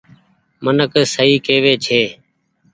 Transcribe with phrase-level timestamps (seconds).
[0.63, 2.01] منک سئي ڪيوي ڇي۔